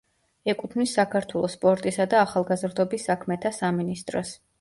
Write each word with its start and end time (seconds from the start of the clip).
ეკუთვნის 0.51 0.93
საქართველოს 0.99 1.55
სპორტისა 1.57 2.07
და 2.13 2.17
ახალგაზრდობის 2.21 3.05
საქმეთა 3.11 3.53
სამინისტროს. 3.59 4.33